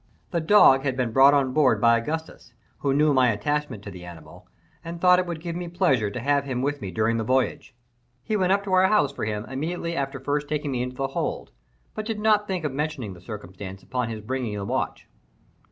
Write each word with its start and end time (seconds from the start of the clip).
The 0.31 0.41
dog 0.41 0.81
had 0.81 0.97
been 0.97 1.11
brought 1.11 1.35
on 1.35 1.53
board 1.53 1.79
by 1.79 1.95
Augustus, 1.99 2.53
who 2.79 2.91
knew 2.91 3.13
my 3.13 3.29
attachment 3.29 3.83
to 3.83 3.91
the 3.91 4.03
animal, 4.03 4.47
and 4.83 4.99
thought 4.99 5.19
it 5.19 5.27
would 5.27 5.39
give 5.43 5.55
me 5.55 5.67
pleasure 5.67 6.09
to 6.09 6.19
have 6.19 6.43
him 6.45 6.63
with 6.63 6.81
me 6.81 6.89
during 6.89 7.17
the 7.17 7.23
voyage. 7.23 7.75
He 8.23 8.35
went 8.35 8.51
up 8.51 8.63
to 8.63 8.73
our 8.73 8.87
house 8.87 9.13
for 9.13 9.25
him 9.25 9.45
immediately 9.45 9.95
after 9.95 10.19
first 10.19 10.47
taking 10.47 10.71
me 10.71 10.81
into 10.81 10.95
the 10.95 11.09
hold, 11.09 11.51
but 11.93 12.07
did 12.07 12.19
not 12.19 12.47
think 12.47 12.65
of 12.65 12.71
mentioning 12.71 13.13
the 13.13 13.21
circumstance 13.21 13.83
upon 13.83 14.09
his 14.09 14.21
bringing 14.21 14.57
the 14.57 14.65
watch. 14.65 15.07